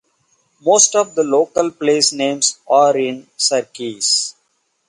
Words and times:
Most 0.65 0.95
of 0.95 1.13
the 1.13 1.23
local 1.23 1.69
placenames 1.69 2.57
are 2.67 2.97
in 2.97 3.27
Sarkese. 3.37 4.33